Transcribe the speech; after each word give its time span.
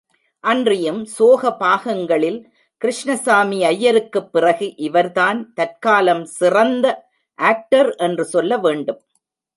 அன்றியும் 0.39 1.05
சோக 1.05 1.55
பாகங்களில், 1.59 2.39
கிருஷ்ணசாமி 2.77 3.63
ஐயருக்குப் 3.63 4.31
பிறகு, 4.31 4.75
இவர்தான் 4.75 5.53
தற்காலம் 5.53 6.25
சிறந்த 6.25 7.07
ஆக்டர் 7.35 7.95
என்று 7.95 8.25
சொல்ல 8.25 8.57
வேண்டும். 8.57 9.01